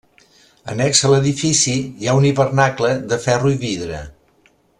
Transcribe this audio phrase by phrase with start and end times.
[0.75, 4.03] Annex a l'edifici hi ha un hivernacle de ferro i vidre.